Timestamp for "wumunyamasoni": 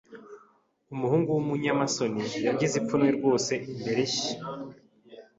1.35-2.23